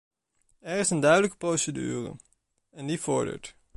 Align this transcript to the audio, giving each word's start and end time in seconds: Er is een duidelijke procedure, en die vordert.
Er 0.59 0.79
is 0.79 0.89
een 0.89 0.99
duidelijke 0.99 1.37
procedure, 1.37 2.15
en 2.71 2.87
die 2.87 3.01
vordert. 3.01 3.55